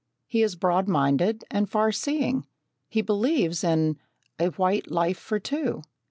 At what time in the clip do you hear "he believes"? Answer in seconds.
2.89-3.63